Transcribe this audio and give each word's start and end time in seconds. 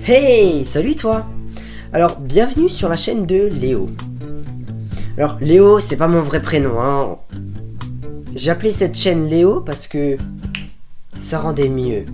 Hey, 0.00 0.64
salut 0.64 0.96
toi 0.96 1.28
Alors, 1.92 2.18
bienvenue 2.18 2.68
sur 2.68 2.88
la 2.88 2.96
chaîne 2.96 3.24
de 3.24 3.48
Léo. 3.52 3.88
Alors, 5.16 5.38
Léo, 5.40 5.78
c'est 5.78 5.96
pas 5.96 6.08
mon 6.08 6.22
vrai 6.22 6.42
prénom, 6.42 6.80
hein. 6.80 7.18
J'ai 8.34 8.50
appelé 8.50 8.72
cette 8.72 8.96
chaîne 8.96 9.28
Léo 9.28 9.60
parce 9.60 9.86
que 9.86 10.16
ça 11.12 11.38
rendait 11.38 11.68
mieux. 11.68 12.04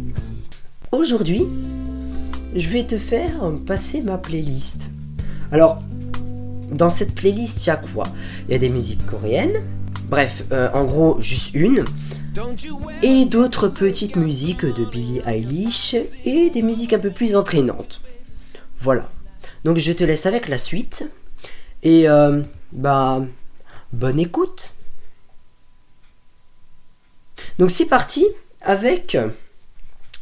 Aujourd'hui, 0.93 1.47
je 2.55 2.69
vais 2.69 2.85
te 2.85 2.99
faire 2.99 3.53
passer 3.67 4.03
ma 4.03 4.19
playlist. 4.19 4.91
Alors, 5.51 5.79
dans 6.71 6.91
cette 6.91 7.15
playlist, 7.15 7.65
il 7.65 7.69
y 7.69 7.71
a 7.71 7.77
quoi? 7.77 8.05
Il 8.49 8.53
y 8.53 8.55
a 8.55 8.59
des 8.59 8.69
musiques 8.69 9.07
coréennes, 9.07 9.63
bref, 10.11 10.45
euh, 10.53 10.69
en 10.75 10.85
gros, 10.85 11.19
juste 11.21 11.55
une, 11.55 11.85
et 13.03 13.25
d'autres 13.25 13.69
petites 13.69 14.17
musiques 14.17 14.65
de 14.65 14.85
Billie 14.85 15.21
Eilish 15.27 15.97
et 16.25 16.51
des 16.51 16.63
musiques 16.63 16.93
un 16.93 16.99
peu 16.99 17.11
plus 17.11 17.37
entraînantes. 17.37 18.01
Voilà. 18.81 19.09
Donc 19.65 19.79
je 19.79 19.93
te 19.93 20.05
laisse 20.05 20.27
avec 20.27 20.49
la 20.49 20.59
suite. 20.59 21.05
Et 21.83 22.09
euh, 22.09 22.43
bah, 22.73 23.25
bonne 23.93 24.19
écoute. 24.19 24.75
Donc 27.59 27.71
c'est 27.71 27.87
parti 27.87 28.27
avec 28.61 29.17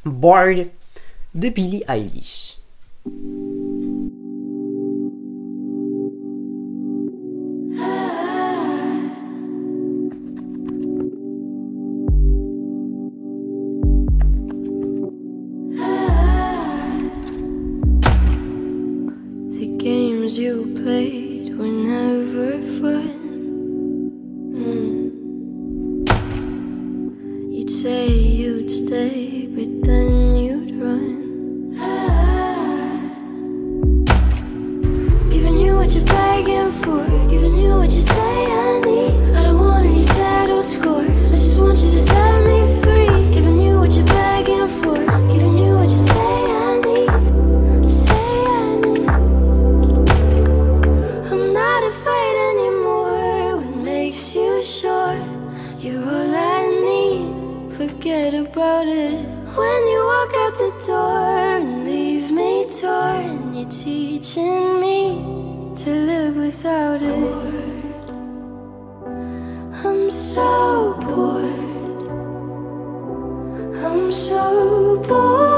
Bored 0.05 0.69
de 1.35 1.49
Billie 1.49 1.85
Eilish. 1.89 2.59
Forget 57.77 58.33
about 58.33 58.89
it. 58.89 59.21
When 59.55 59.81
you 59.87 60.01
walk 60.03 60.33
out 60.35 60.55
the 60.57 60.73
door 60.87 61.19
and 61.19 61.85
leave 61.85 62.31
me 62.31 62.67
torn, 62.81 63.53
you're 63.53 63.69
teaching 63.69 64.81
me 64.81 65.75
to 65.85 65.91
live 65.91 66.37
without 66.39 67.03
it. 67.03 67.35
I'm 69.85 70.11
so 70.11 70.95
bored. 71.03 72.09
I'm 73.85 74.11
so 74.11 74.97
bored. 75.07 75.56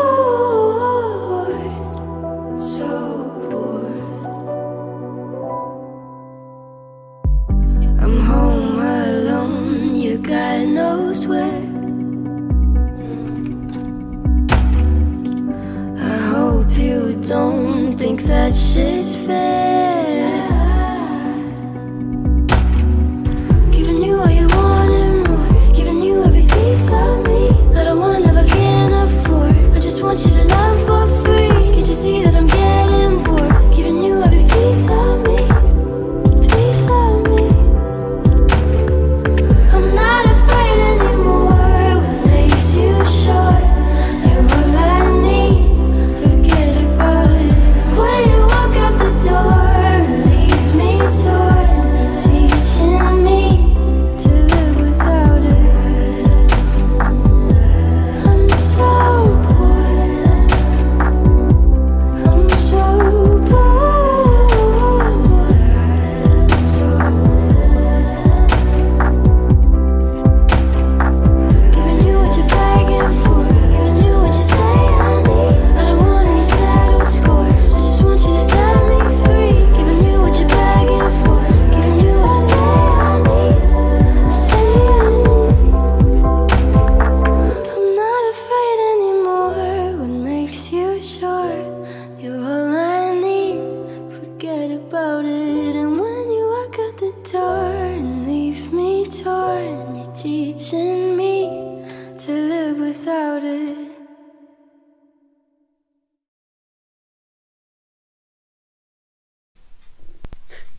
Shit's 18.78 19.16
fair. 19.26 20.30
Giving 23.72 24.00
you 24.04 24.20
all 24.20 24.30
you 24.30 24.46
want 24.58 24.90
and 25.02 25.28
more, 25.28 25.74
giving 25.74 26.00
you 26.00 26.22
every 26.22 26.46
piece 26.54 26.86
of 26.88 27.26
me. 27.26 27.40
I 27.78 27.84
don't 27.84 27.98
want 27.98 28.24
love 28.24 28.36
I 28.36 28.46
can't 28.46 28.94
afford. 29.04 29.56
I 29.76 29.80
just 29.80 30.00
want 30.02 30.24
you 30.24 30.30
to 30.30 30.47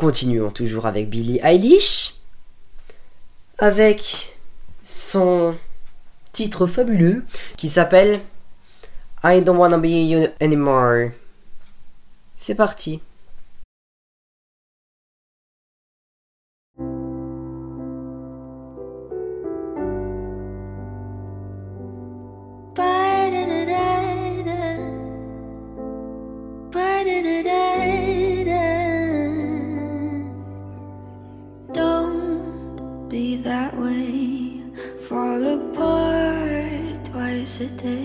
Continuons 0.09 0.49
toujours 0.49 0.87
avec 0.87 1.07
Billie 1.07 1.39
Eilish. 1.43 2.15
Avec 3.59 4.35
son 4.81 5.55
titre 6.31 6.65
fabuleux 6.65 7.23
qui 7.57 7.69
s'appelle 7.69 8.19
I 9.23 9.43
Don't 9.43 9.57
Wanna 9.57 9.77
Be 9.77 9.85
You 9.85 10.29
Anymore. 10.41 11.11
C'est 12.33 12.55
parti. 12.55 13.03
て 37.77 37.98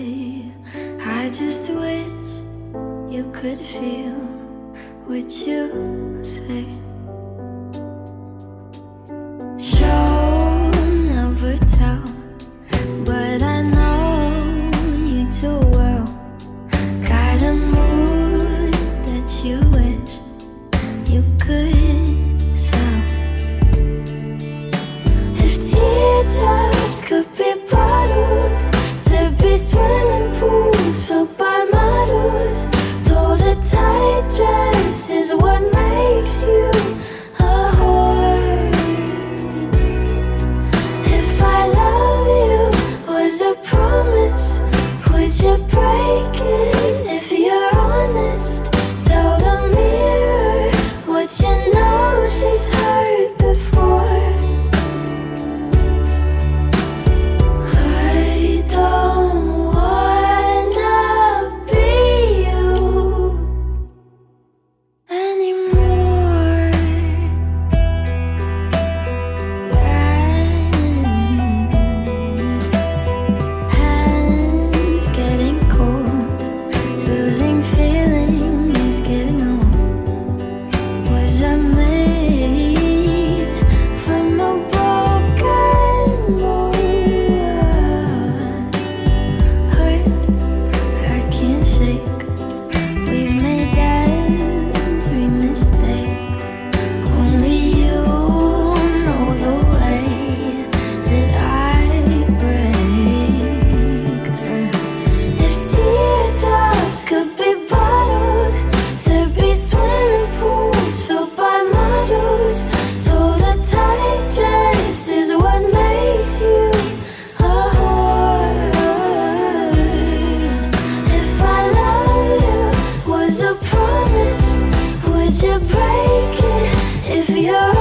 break 125.59 126.39
it. 126.39 127.17
If 127.17 127.29
you're 127.29 127.74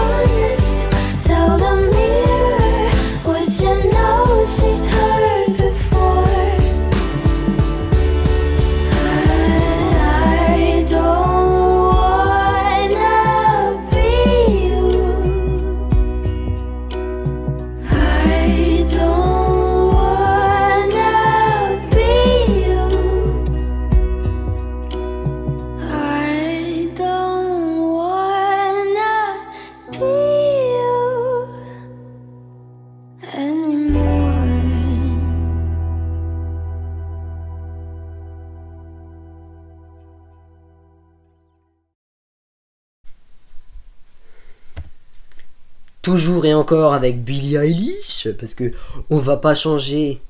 toujours 46.14 46.46
et 46.46 46.54
encore 46.54 46.94
avec 46.94 47.24
Billie 47.24 47.56
Eilish, 47.56 48.28
parce 48.38 48.54
que 48.54 48.70
on 49.10 49.18
va 49.18 49.36
pas 49.36 49.56
changer 49.56 50.20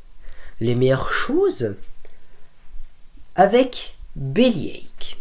les 0.59 0.75
meilleures 0.75 1.13
choses, 1.13 1.75
avec 3.35 3.97
Bellyache. 4.17 5.19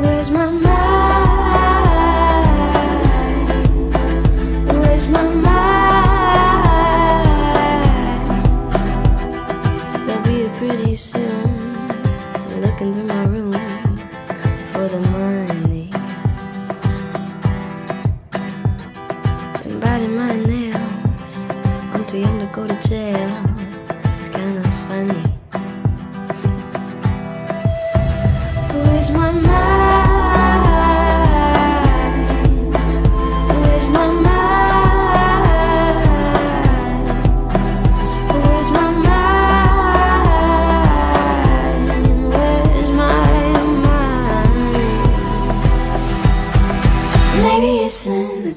lose 0.00 0.30
my 0.30 0.46
mind? 0.46 0.95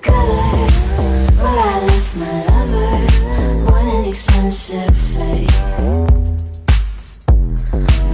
where 0.07 1.59
I 1.59 1.85
left 1.87 2.15
my 2.15 2.45
lover. 2.45 2.91
What 3.65 3.85
an 3.93 4.05
expensive 4.05 4.95
fate. 4.95 5.51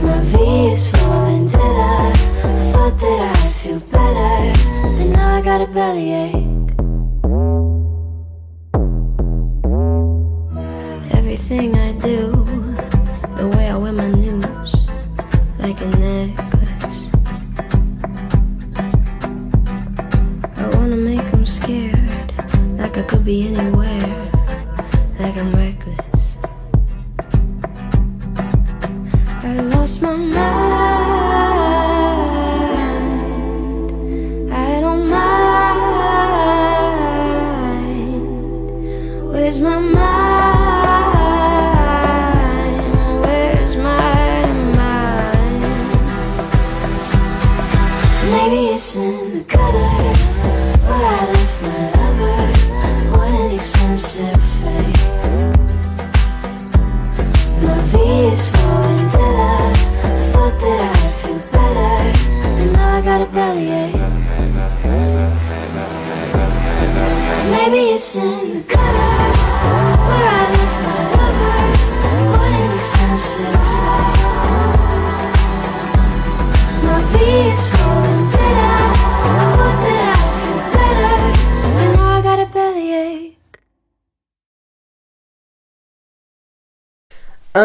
My 0.03 0.19
V 0.21 0.33
is 0.71 0.89
for 0.89 1.25
vendetta. 1.25 2.13
I 2.43 2.71
thought 2.71 2.99
that 2.99 3.19
I'd 3.37 3.53
feel 3.53 3.79
better, 3.79 4.53
but 4.97 5.07
now 5.15 5.35
I 5.35 5.41
got 5.41 5.61
a 5.61 5.67
bellyache. 5.67 6.45
Everything 11.13 11.75
I 11.75 11.84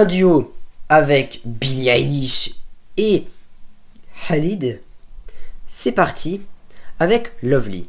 Duo 0.05 0.55
avec 0.89 1.41
Billie 1.45 1.89
Eilish 1.89 2.55
et 2.97 3.25
Khalid. 4.27 4.81
C'est 5.67 5.93
parti 5.93 6.43
avec 6.99 7.33
Lovely. 7.43 7.89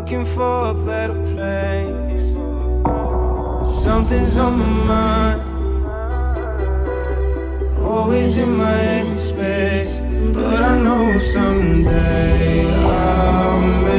Looking 0.00 0.24
for 0.24 0.70
a 0.70 0.74
better 0.74 1.18
place. 1.34 2.28
Something's 3.84 4.38
on 4.38 4.58
my 4.58 4.72
mind, 4.90 5.42
always 7.86 8.38
in 8.38 8.56
my 8.56 8.78
head 8.88 9.20
space. 9.20 9.98
But 10.32 10.62
I 10.62 10.82
know 10.82 11.18
someday 11.18 12.64
I'll 12.72 13.89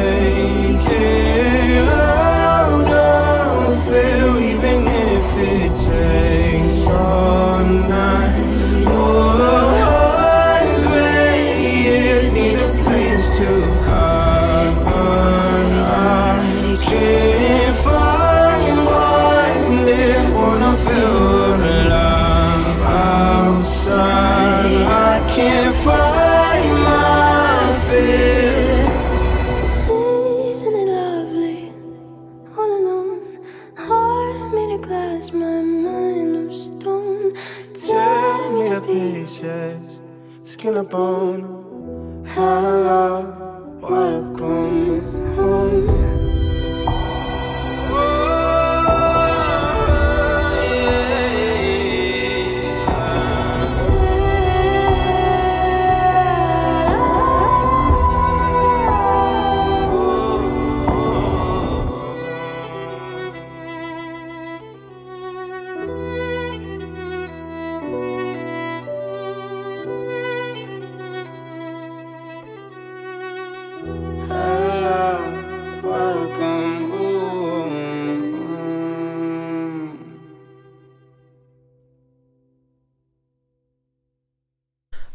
glass, 34.82 35.32
my 35.32 35.62
mind 35.62 36.50
of 36.50 36.54
stone. 36.54 37.34
Tear 37.74 38.52
me 38.52 38.70
to 38.70 38.82
pieces, 38.82 40.00
skin 40.44 40.78
and 40.78 40.90
bone. 40.90 42.26
Hello, 42.28 43.78
welcome 43.82 45.11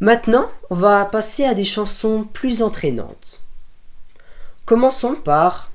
Maintenant, 0.00 0.50
on 0.70 0.74
va 0.74 1.06
passer 1.06 1.44
à 1.44 1.54
des 1.54 1.64
chansons 1.64 2.24
plus 2.24 2.62
entraînantes. 2.62 3.40
Commençons 4.66 5.14
par 5.14 5.70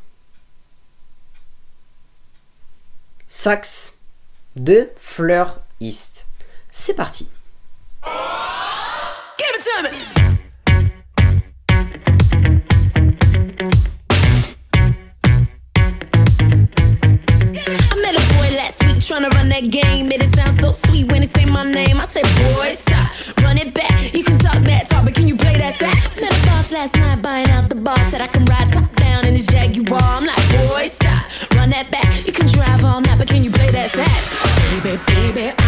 Sax 3.26 4.00
de 4.56 4.90
Fleur 4.98 5.60
East. 5.80 6.28
C'est 6.70 6.94
parti. 6.94 7.30
Trying 19.08 19.30
to 19.30 19.36
run 19.36 19.50
that 19.50 19.70
game. 19.70 20.10
It 20.10 20.24
sound 20.36 20.62
so 20.62 20.72
sweet 20.72 21.12
when 21.12 21.22
he 21.22 21.28
say 21.28 21.44
my 21.44 21.70
name. 21.70 22.00
I 22.00 22.06
said, 22.06 22.24
boy, 22.24 22.72
stop, 22.72 23.11
run 23.42 23.58
it 23.58 23.74
back. 23.74 24.14
You 24.14 24.24
can 24.24 24.38
talk 24.40 24.64
that 24.64 24.90
talk, 24.90 25.06
but 25.06 25.14
can 25.14 25.28
you 25.28 25.36
play 25.36 25.58
that 25.58 25.76
sax? 25.76 26.22
Met 26.22 26.32
a 26.32 26.46
boss 26.48 26.72
last 26.72 26.96
night 26.96 27.22
buying 27.22 27.50
out 27.50 27.70
the 27.70 27.76
bar. 27.76 27.98
Said 28.10 28.22
I 28.22 28.28
can 28.28 28.46
ride 28.46 28.72
top 28.72 28.96
down 28.96 29.26
in 29.26 29.34
his 29.34 29.46
Jaguar. 29.48 30.02
I'm 30.02 30.26
like, 30.26 30.50
boy, 30.52 30.88
stop, 30.88 31.26
run 31.56 31.70
that 31.72 31.92
back. 31.92 32.26
You 32.26 32.34
can 32.34 32.48
drive 32.48 32.84
all 32.84 33.02
night, 33.02 33.18
but 33.18 33.28
can 33.28 33.44
you 33.44 33.52
play 33.52 33.72
that 33.72 33.92
sax? 33.92 34.84
Baby, 34.84 35.02
baby, 35.08 35.61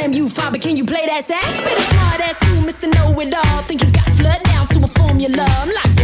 Damn 0.00 0.14
you, 0.14 0.30
father, 0.30 0.58
can 0.58 0.78
you 0.78 0.84
play 0.86 1.04
that 1.04 1.26
sax? 1.26 1.44
Smart 1.92 2.14
of 2.14 2.20
ass 2.22 2.38
you, 2.48 2.64
Mr. 2.64 2.88
Know 2.94 3.20
It 3.20 3.34
All. 3.34 3.62
Think 3.64 3.82
you 3.82 3.90
got 3.90 4.08
flood 4.16 4.42
down 4.44 4.66
to 4.68 4.82
a 4.82 4.86
formula. 4.86 5.44
I'm 5.60 5.68
like, 5.68 5.99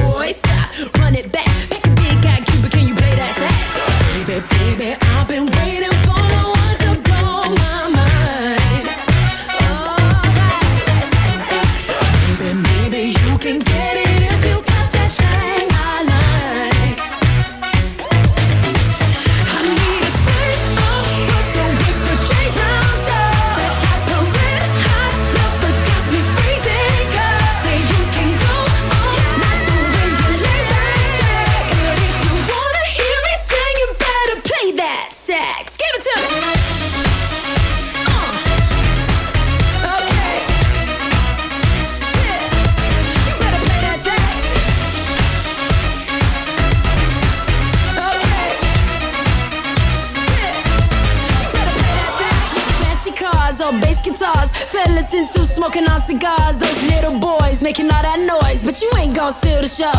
adolescents 54.96 55.32
to 55.32 55.44
smoking 55.44 55.88
on 55.88 56.00
cigars. 56.00 56.56
Those 56.56 56.82
little 56.84 57.18
boys 57.18 57.62
making 57.62 57.90
all 57.90 58.02
that 58.02 58.20
noise, 58.20 58.62
but 58.62 58.80
you 58.80 58.90
ain't 58.96 59.14
gonna 59.14 59.32
steal 59.32 59.60
the 59.60 59.68
show. 59.68 59.92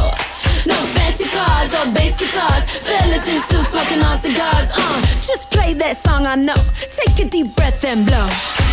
No 0.66 0.76
fancy 0.94 1.26
cars 1.26 1.74
or 1.74 1.92
bass 1.94 2.18
guitars. 2.18 2.64
Fellas 2.82 3.28
in 3.28 3.42
suits 3.44 3.70
smoking 3.70 4.02
on 4.02 4.18
cigars. 4.18 4.70
Uh, 4.76 5.02
just 5.22 5.52
play 5.52 5.74
that 5.76 5.98
song 5.98 6.26
I 6.26 6.36
know. 6.36 6.62
Take 6.92 7.26
a 7.26 7.30
deep 7.30 7.56
breath 7.56 7.84
and 7.86 8.06
blow. 8.06 8.28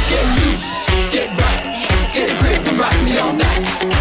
Get 0.08 0.24
loose, 0.38 0.88
get 1.12 1.28
right, 1.40 2.10
get 2.14 2.32
a 2.32 2.40
grip 2.40 2.66
and 2.66 2.78
rock 2.78 2.96
me 3.04 3.18
all 3.18 3.32
night. 3.32 3.93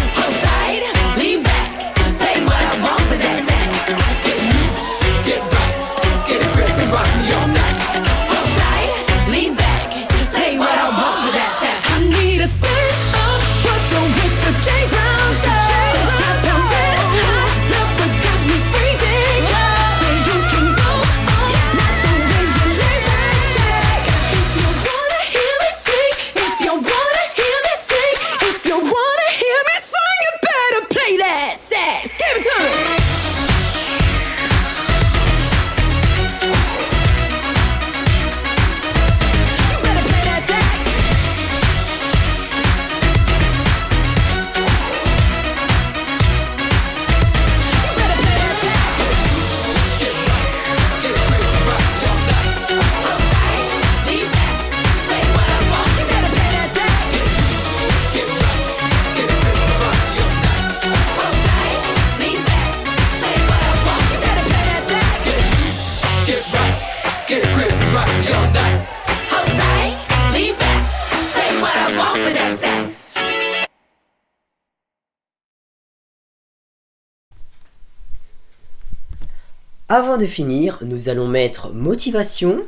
Avant 79.96 80.18
de 80.18 80.26
finir, 80.26 80.80
nous 80.82 81.08
allons 81.08 81.28
mettre 81.28 81.72
motivation 81.72 82.66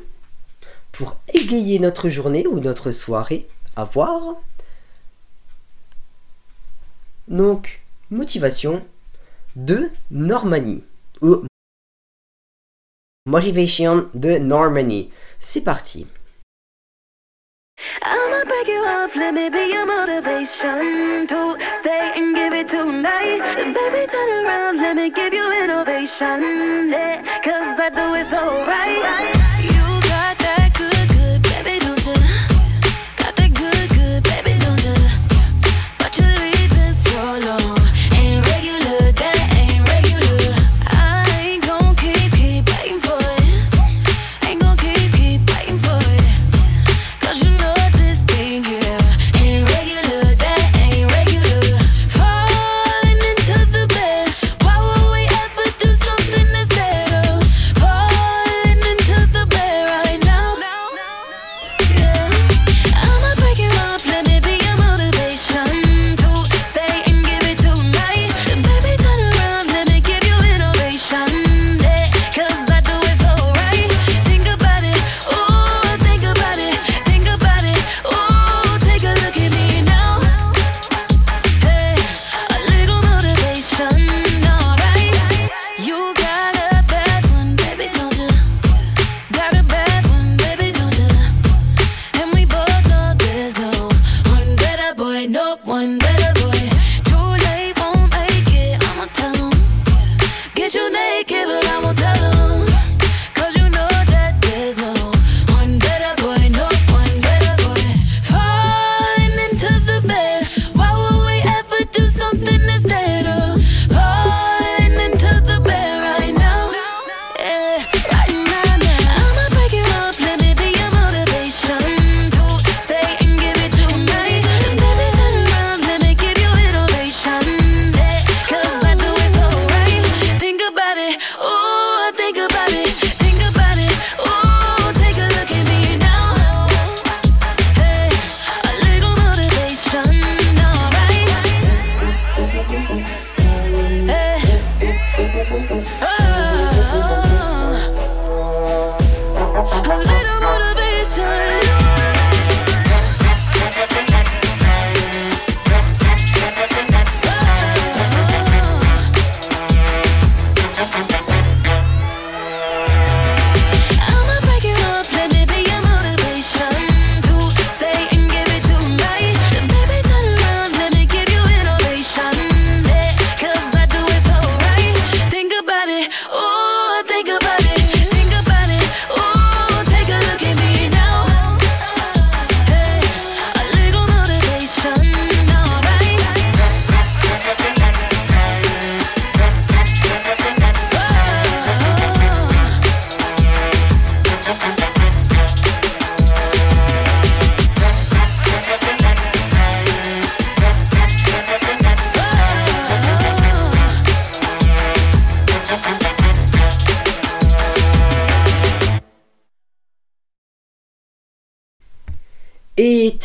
pour 0.92 1.16
égayer 1.34 1.80
notre 1.80 2.08
journée 2.08 2.46
ou 2.46 2.60
notre 2.60 2.92
soirée 2.92 3.48
à 3.74 3.82
voir. 3.82 4.36
Donc, 7.26 7.82
motivation 8.10 8.86
de 9.56 9.90
Normanie 10.12 10.84
motivation 13.26 14.08
de 14.14 14.38
Normanie. 14.38 15.10
C'est 15.40 15.62
parti. 15.62 16.06
I'ma 18.02 18.44
break 18.44 18.68
you 18.68 18.84
off, 18.84 19.14
let 19.16 19.34
me 19.34 19.48
be 19.48 19.66
your 19.72 19.86
motivation 19.86 21.26
to 21.26 21.56
stay 21.80 22.12
and 22.16 22.34
give 22.34 22.52
it 22.52 22.68
tonight. 22.68 23.40
Baby, 23.56 24.06
turn 24.10 24.46
around, 24.46 24.76
let 24.78 24.96
me 24.96 25.10
give 25.10 25.32
you 25.32 25.50
an 25.50 25.70
ovation. 25.70 26.90
Yeah, 26.90 27.22
cause 27.42 27.78
I 27.80 27.90
do 27.90 28.14
it 28.14 28.28
so 28.30 28.64
right. 28.66 29.45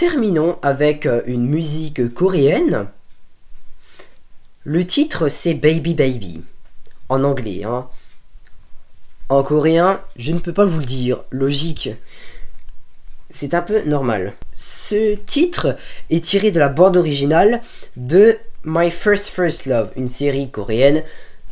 Terminons 0.02 0.58
avec 0.64 1.06
euh, 1.06 1.22
une 1.28 1.46
musique 1.46 2.12
coréenne. 2.16 2.88
Le 4.64 4.88
titre 4.88 5.30
c'est 5.30 5.54
Baby 5.54 5.94
Baby, 5.94 6.42
en 7.08 7.24
anglais. 7.24 7.64
Hein. 7.66 7.88
En 9.30 9.44
coréen, 9.44 10.02
je 10.16 10.32
ne 10.32 10.40
peux 10.40 10.54
pas 10.54 10.66
vous 10.66 10.80
le 10.80 10.86
dire, 10.86 11.24
logique. 11.30 11.92
C'est 13.30 13.54
un 13.54 13.62
peu 13.62 13.84
normal. 13.84 14.34
Ce 14.54 15.14
titre 15.14 15.78
est 16.10 16.26
tiré 16.26 16.50
de 16.50 16.58
la 16.58 16.70
bande 16.70 16.98
originale 16.98 17.62
de 17.96 18.40
My 18.64 18.90
First 18.90 19.28
First 19.28 19.68
Love, 19.68 19.92
une 19.96 20.08
série 20.08 20.50
coréenne 20.50 21.04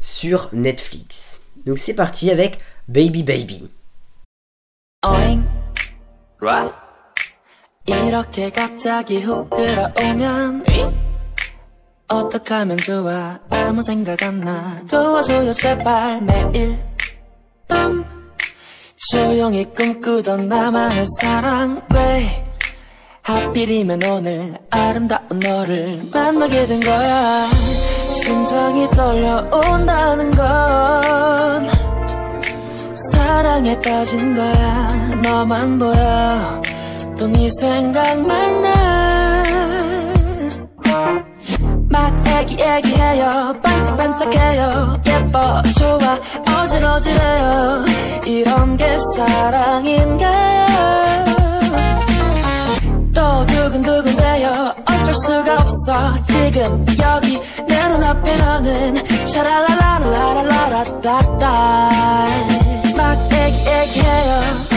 sur 0.02 0.50
Netflix. 0.54 1.42
Donc 1.68 1.78
c'est 1.78 1.94
parti 1.94 2.32
avec 2.32 2.58
Baby 2.88 3.22
Baby. 3.22 3.70
Right. 6.42 6.74
이렇게 7.90 8.50
갑자기 8.52 9.20
훅 9.20 9.50
들어오면 9.50 10.66
어떡하면 12.08 12.78
좋아? 12.78 13.40
아무 13.50 13.82
생각 13.82 14.22
안 14.24 14.42
나. 14.42 14.80
도와줘요 14.90 15.52
제발. 15.54 16.22
매일 16.22 16.78
밤 17.68 18.06
조용히 19.12 19.66
꿈꾸던 19.74 20.48
나만의 20.48 21.06
사랑. 21.20 21.82
왜 21.94 22.46
하필이면 23.24 24.04
오늘 24.04 24.58
아름다운 24.70 25.40
너를 25.40 26.02
만나게 26.12 26.66
된 26.66 26.80
거야? 26.80 27.48
심장이 28.12 28.88
떨려온다는 28.90 30.32
건 30.32 31.70
사랑에 33.12 33.80
빠진 33.80 34.36
거야. 34.36 35.20
너만 35.22 35.78
보여 35.78 36.62
또 37.20 37.28
네 37.28 37.50
생각만 37.50 38.62
나막 41.92 42.28
애기 42.28 42.56
애기해요. 42.62 43.54
반짝반짝해요. 43.62 45.02
예뻐 45.06 45.62
좋아 45.78 46.18
어질어질해요. 46.62 47.86
이런 48.26 48.78
게 48.78 48.98
사랑인가요 49.18 50.66
또 53.14 53.46
두근두근대요. 53.48 54.74
어쩔 54.90 55.14
수가 55.14 55.56
없어. 55.62 56.24
지금 56.24 56.86
여기 57.02 57.38
내 57.68 57.90
눈앞에 57.90 58.38
너는 58.38 58.96
샤랄라라라라라라따 59.28 61.10
막 62.96 63.18
애기애기해요 63.34 64.70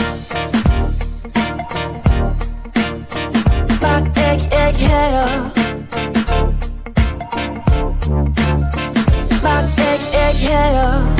애기애기해요. 4.73 5.51
막 9.43 9.65
애기애기해요. 9.79 11.15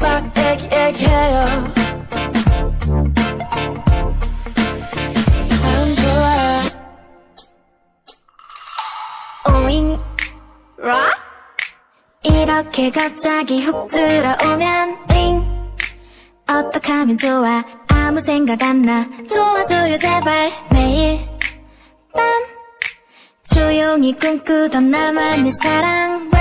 막 0.00 0.38
애기애기해요. 0.38 1.38
안 5.64 5.94
좋아. 5.94 6.26
오잉 9.54 9.98
라? 10.78 11.10
이렇게 12.22 12.90
갑자기 12.90 13.62
훅 13.62 13.88
들어오면 13.88 14.98
잉. 15.14 15.60
어떡하면 16.48 17.16
좋아 17.16 17.62
아무 18.10 18.20
생각 18.20 18.60
안 18.64 18.82
나. 18.82 19.06
도와줘요 19.32 19.96
제발. 19.96 20.50
매일 20.72 21.20
밤. 22.12 22.24
조용히 23.54 24.12
꿈꾸던 24.18 24.90
나만의 24.90 25.52
사랑. 25.62 26.28
왜 26.32 26.40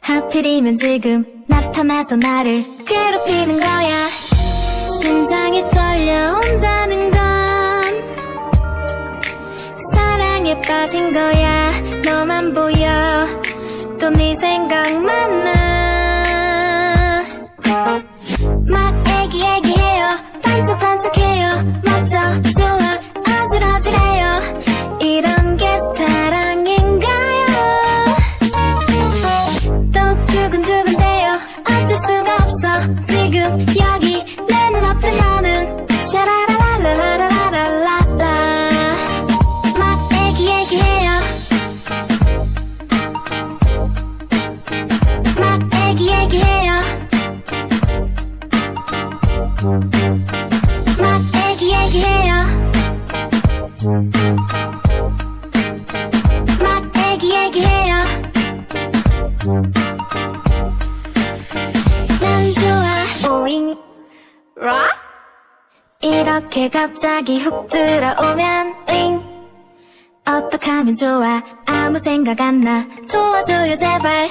하필이면 0.00 0.76
지금 0.78 1.22
나타나서 1.48 2.16
나를 2.16 2.64
괴롭히는 2.86 3.60
거야? 3.60 4.08
심장이 5.02 5.60
떨려 5.70 6.38
온다는 6.38 7.10
건 7.10 7.20
사랑에 9.92 10.58
빠진 10.62 11.12
거야. 11.12 11.78
너만 12.06 12.54
보여. 12.54 13.26
또 14.00 14.08
네 14.08 14.34
생각만 14.34 15.44
나 15.44 15.67
반짝반짝해요. 20.48 21.80
멋져 21.84 22.18
좋아. 22.56 22.78
아질아질해요. 23.26 24.98
이런 25.00 25.56
갑자기 67.07 67.39
훅 67.39 67.69
들어오면 67.69 68.75
잉 68.89 69.21
어떡하면 70.27 70.93
좋아 70.93 71.41
아무 71.65 71.97
생각 71.97 72.41
안 72.41 72.61
나 72.61 72.85
도와줘요 73.09 73.77
제발 73.77 74.29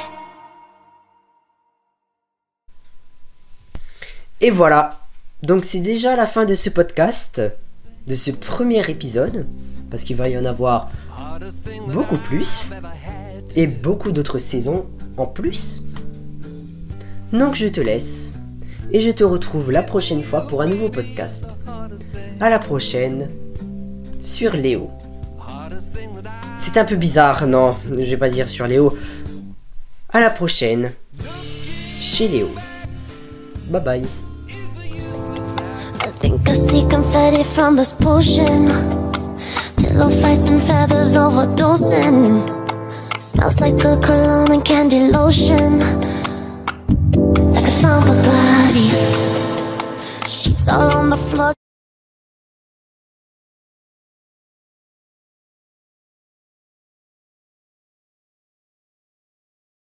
Et 4.42 4.50
voilà. 4.50 4.98
Donc 5.42 5.64
c'est 5.64 5.80
déjà 5.80 6.14
la 6.14 6.26
fin 6.26 6.44
de 6.44 6.54
ce 6.54 6.68
podcast, 6.68 7.40
de 8.06 8.16
ce 8.16 8.30
premier 8.30 8.82
épisode, 8.90 9.46
parce 9.90 10.02
qu'il 10.04 10.16
va 10.16 10.28
y 10.28 10.36
en 10.36 10.44
avoir 10.44 10.90
beaucoup 11.88 12.18
plus, 12.18 12.72
et 13.56 13.66
beaucoup 13.66 14.12
d'autres 14.12 14.38
saisons 14.38 14.84
en 15.16 15.24
plus. 15.24 15.84
Donc 17.32 17.54
je 17.54 17.68
te 17.68 17.80
laisse, 17.80 18.34
et 18.92 19.00
je 19.00 19.10
te 19.10 19.24
retrouve 19.24 19.70
la 19.72 19.82
prochaine 19.82 20.22
fois 20.22 20.46
pour 20.46 20.60
un 20.60 20.66
nouveau 20.66 20.90
podcast. 20.90 21.56
À 22.39 22.49
la 22.51 22.59
prochaine, 22.59 23.29
sur 24.19 24.53
Léo. 24.53 24.91
C'est 26.55 26.77
un 26.77 26.85
peu 26.85 26.95
bizarre, 26.95 27.47
non, 27.47 27.75
je 27.89 28.05
vais 28.05 28.17
pas 28.17 28.29
dire 28.29 28.47
sur 28.47 28.67
Léo. 28.67 28.95
À 30.13 30.19
la 30.19 30.29
prochaine, 30.29 30.93
chez 31.99 32.27
Léo. 32.27 32.49
Bye 33.69 33.81
bye. 33.83 34.03
I 34.47 36.11
think 36.19 36.47
I 36.47 36.53
see 36.53 36.87
confetti 36.87 37.43
from 37.43 37.75
this 37.75 37.91
potion. 37.91 38.71
Pillow 39.75 40.09
fights 40.09 40.47
and 40.47 40.61
feathers 40.61 41.15
overdosing. 41.15 42.43
Smells 43.19 43.59
like 43.59 43.83
a 43.83 43.97
cologne 43.97 44.51
and 44.51 44.63
candy 44.63 45.11
lotion. 45.11 45.79
Like 47.51 47.67
a 47.67 47.71
slumber 47.71 48.15
body. 48.21 48.89
Sheets 50.27 50.67
all 50.67 50.93
on 50.93 51.09
the 51.09 51.17
floor. 51.17 51.56